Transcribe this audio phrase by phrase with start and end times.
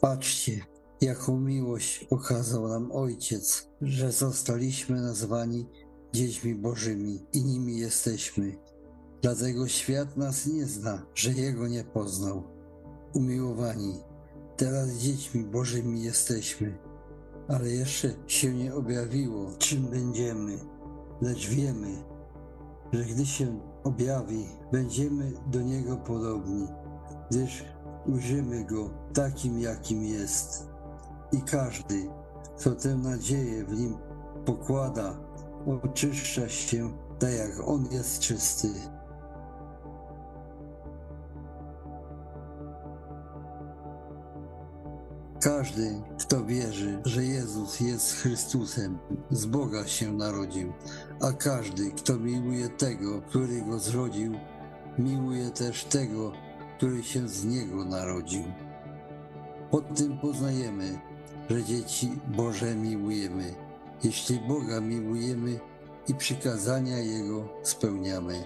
[0.00, 0.60] Patrzcie,
[1.00, 5.66] jaką miłość okazał nam Ojciec, że zostaliśmy nazwani
[6.12, 8.56] dziećmi Bożymi i nimi jesteśmy.
[9.22, 12.42] Dlatego świat nas nie zna, że Jego nie poznał.
[13.14, 13.94] Umiłowani,
[14.56, 16.78] teraz dziećmi Bożymi jesteśmy,
[17.48, 20.58] ale jeszcze się nie objawiło, czym będziemy,
[21.22, 22.04] lecz wiemy,
[22.92, 26.68] że gdy się objawi, będziemy do Niego podobni,
[27.30, 27.64] gdyż
[28.08, 30.68] ujrzymy Go takim, jakim jest.
[31.32, 32.08] I każdy,
[32.58, 33.98] kto tę nadzieję w Nim
[34.44, 35.20] pokłada,
[35.82, 38.68] oczyszcza się tak, jak On jest czysty.
[45.40, 48.98] Każdy, kto wierzy, że Jezus jest Chrystusem,
[49.30, 50.72] z Boga się narodził,
[51.20, 54.32] a każdy, kto miłuje tego, który go zrodził,
[54.98, 56.32] miłuje też tego,
[56.78, 58.44] który się z niego narodził.
[59.70, 60.98] Po tym poznajemy,
[61.50, 63.54] że dzieci Boże miłujemy,
[64.04, 65.60] jeśli Boga miłujemy
[66.08, 68.44] i przykazania Jego spełniamy.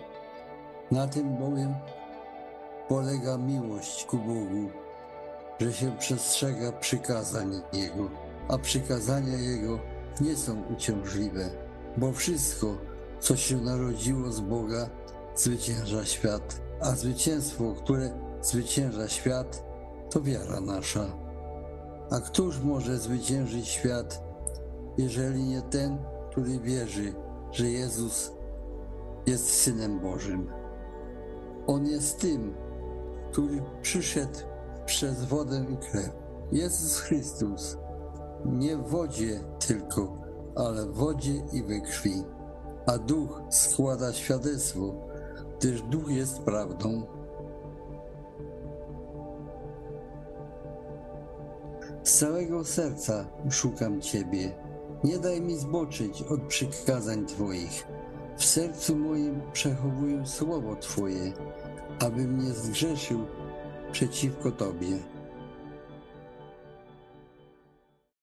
[0.90, 1.74] Na tym bowiem
[2.88, 4.70] polega miłość ku Bogu,
[5.60, 8.10] że się przestrzega przykazań Jego,
[8.48, 9.78] a przykazania Jego
[10.20, 11.50] nie są uciążliwe,
[11.96, 12.76] bo wszystko,
[13.20, 14.90] co się narodziło z Boga,
[15.36, 18.10] zwycięża świat, a zwycięstwo, które
[18.42, 19.64] zwycięża świat,
[20.10, 21.06] to wiara nasza.
[22.10, 24.22] A któż może zwyciężyć świat,
[24.98, 25.98] jeżeli nie ten,
[26.30, 27.14] który wierzy,
[27.52, 28.32] że Jezus
[29.26, 30.50] jest Synem Bożym?
[31.66, 32.54] On jest tym,
[33.32, 34.38] który przyszedł
[34.86, 36.10] przez wodę i krew.
[36.52, 37.76] Jezus Chrystus,
[38.44, 40.16] nie w wodzie tylko,
[40.56, 42.24] ale w wodzie i we krwi.
[42.86, 45.11] A Duch składa świadectwo,
[45.62, 47.02] gdyż Duch jest prawdą.
[52.02, 54.52] Z całego serca szukam Ciebie.
[55.04, 57.86] Nie daj mi zboczyć od przykazań Twoich.
[58.36, 61.32] W sercu moim przechowuję słowo Twoje,
[62.00, 63.26] abym nie zgrzeszył
[63.92, 64.98] przeciwko Tobie.